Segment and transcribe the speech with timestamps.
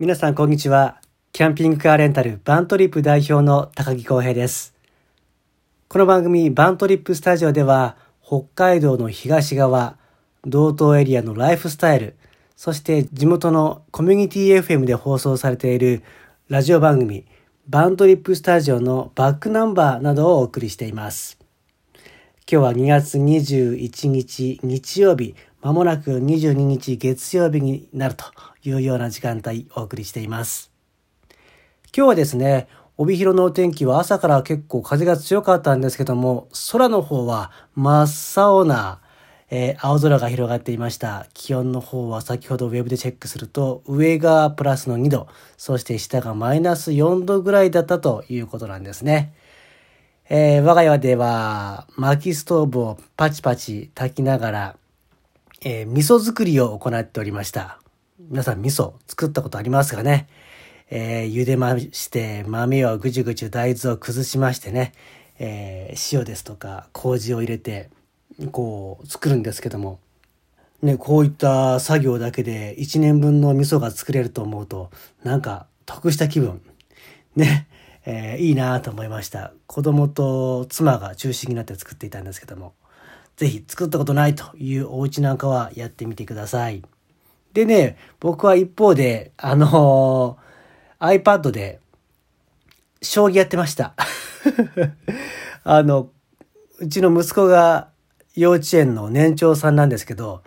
[0.00, 1.00] 皆さんこんにちは。
[1.32, 4.74] キャンピングカーレンタルバントリップ代表の高木光平です。
[5.86, 9.96] この番組バントリップスタジオでは北海道の東側、
[10.44, 12.16] 道東エリアのライフスタイル、
[12.56, 16.02] そして地元のコミュニティ FM で放送されている
[16.48, 17.24] ラジオ番組
[17.68, 21.38] バントリップスタジオのバックナンバーなどをお送りしています。
[22.50, 28.26] 今日は2月21日日曜日、まもなく22日月曜日になると
[28.64, 30.70] いうような時間帯お送りしています。
[31.96, 32.68] 今日はですね、
[32.98, 39.00] 帯広のお天気は朝から結構風が強かったんですけども、空の方は真っ青な、
[39.48, 41.28] えー青空が広がっていました。
[41.32, 49.32] 気温の方は先ほどウェブでチェックすると、上がプラスの2度、そして下がマイナス4度ぐらいだったということなんですね。
[50.28, 54.76] えー我が家では薪ストーブをパチパチ炊きながら、
[55.66, 57.80] えー味噌作りを行っておりました。
[58.18, 60.28] 皆さん味噌作ったことありますかね？
[60.90, 64.92] えー茹でまして、豆をぐちゅぐちゅ大豆を崩しましてね、
[65.38, 67.88] えー塩ですとか麹を入れて、
[68.52, 70.00] こう作るんですけども、
[70.82, 74.90] ね、こういった作業だけで1年分の味噌が作れると思うと、
[75.22, 76.60] なんか得した気分。
[77.36, 77.68] ね、
[78.04, 79.54] えーいいなと思いました。
[79.66, 82.74] 子供と妻が中心になって作っていたんですけども、
[83.36, 86.82] ぜひ作ったことないというお家なんかはやってみてください。
[87.52, 90.44] でね、僕は一方で、あのー
[91.00, 91.80] iPad で
[93.02, 93.94] 将棋やってました。
[95.62, 96.08] あの、
[96.78, 97.88] うちの息子が
[98.34, 100.42] 幼稚園の年長さんなんですけど、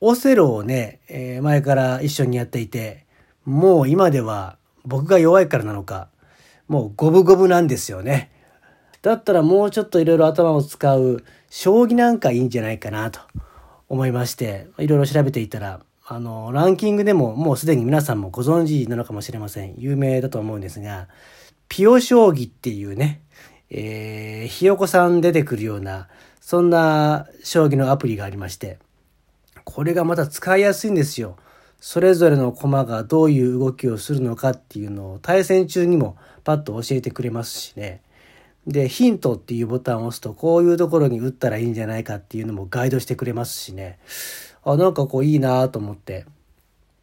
[0.00, 3.06] オセロをね、えー前から一緒にやっていて、
[3.44, 6.08] もう今では僕が弱いからなのか、
[6.66, 8.30] もう五分五分なんですよね。
[9.02, 13.20] だったらもうちょっといろいろ頭を使う将棋なんかいいんじゃないかなと
[13.88, 19.74] 思いまして、いろいろ調べていたら、あの、ランキングでももうすでに皆さんもご存知なのかもしれません。
[19.78, 21.08] 有名だと思うんですが、
[21.68, 23.22] ピオ将棋っていうね、
[23.70, 26.08] えー、ひよこさん出てくるような、
[26.40, 28.78] そんな将棋のアプリがありまして、
[29.64, 31.36] これがまた使いやすいんですよ。
[31.80, 38.02] それぞれの駒がどういう動きをするのかっていうのを対戦中にもパッと教えてくれますしね。
[38.66, 43.98] で、ヒントっていうボタンを押すと、こういうところに打ったらいいんじゃないかっていうのもガイドしてくれますしね。
[44.62, 46.26] あ、なんかこういいなと思って。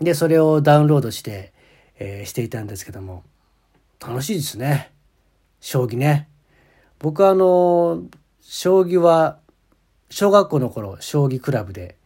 [0.00, 1.52] で、それをダウンロードして、
[1.98, 3.24] えーしていたんですけども、
[4.00, 4.92] 楽しいですね。
[5.60, 6.28] 将棋ね。
[6.98, 8.04] 僕はあの、
[8.40, 9.38] 将棋は、
[10.08, 11.96] 小学校の頃、将棋クラブで、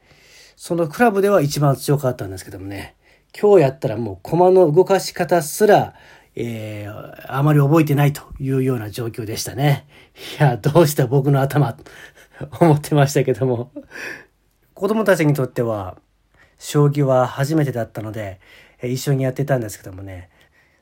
[0.57, 2.97] そのクラブでは一番強かったんですけどもね、
[3.39, 5.95] 今日やったらもう駒の動かし方すら、
[6.37, 9.87] えーあまり覚えてないというような状況でしたね。
[10.39, 11.77] いや、どうした僕の頭、
[12.61, 13.73] 思ってましたけども。
[14.75, 15.97] 子供たちにとっては、
[16.59, 18.41] 将棋は初めてだったので、
[18.83, 20.31] 一緒にやってたんですけどもね、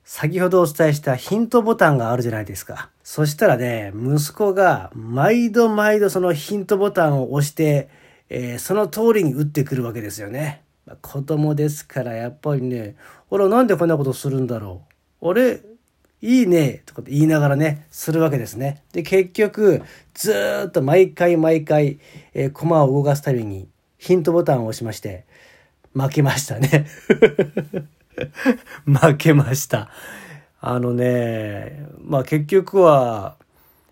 [0.05, 2.91] 先ほどお伝えしたヒントボタンがあるじゃないですか。
[3.03, 7.89] そしたらね、息子が毎度毎度そのヒントボタンを押して、
[8.29, 10.65] えーその通りに打ってくるわけですよね。
[10.87, 12.97] ま子供ですからやっぱりね、
[13.29, 14.92] ほらなんでこんなことするんだろう
[15.23, 15.31] う。
[15.31, 15.61] あれ
[16.23, 18.85] いいねとかって言いながらね、するわけですね。
[18.93, 19.83] で、結局、
[20.15, 21.99] ずーっと毎回毎回、
[22.33, 23.69] えー、駒を動かすたびに
[23.99, 25.25] ヒントボタンを押しまして、
[25.95, 26.87] 負けましたね。
[28.87, 29.91] 負けました。
[30.61, 33.37] あのね、まあ結局は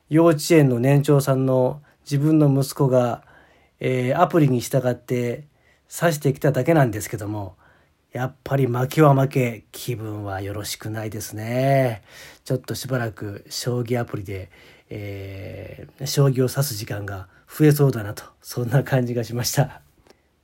[0.09, 3.25] 幼稚園の年長さんの自分の息子が、
[3.81, 5.49] えーアプリに従って
[5.93, 7.57] 指してきただけなんですけども、
[8.13, 12.03] やっぱり負けは負け、気分はよろしくないですね。
[12.45, 14.51] ちょっとしばらく将棋アプリで、
[14.89, 19.83] えー将棋を指す時間が増えそうだなと、そんな感じがしました。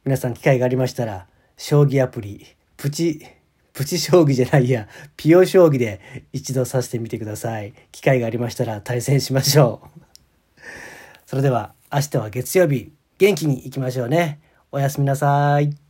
[0.04, 1.26] 皆さん機会がありましたら、
[1.56, 3.26] 将棋アプリ、プチ、
[3.72, 6.00] プチ将棋じゃないや、ピオ将棋で
[6.32, 7.74] 一度指してみてください。
[7.90, 10.60] 機会がありましたら対戦しましょう。
[11.26, 14.40] それでは明日は月曜日、元気に行きましょうね。
[14.70, 15.85] おやすみなさい。